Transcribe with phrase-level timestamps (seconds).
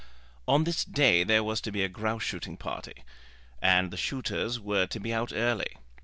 [0.47, 3.03] On this day there was to be a grouse shooting party,
[3.61, 5.75] and the shooters were to be out early.